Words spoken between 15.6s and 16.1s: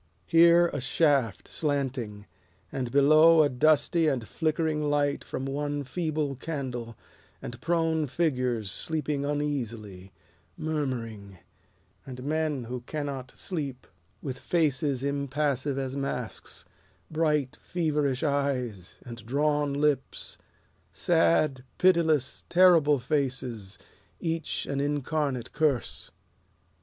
as